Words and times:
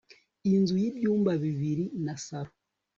inzu 0.51 0.75
yibyumba 0.83 1.31
bibiri 1.43 1.85
nasaro 2.05 2.51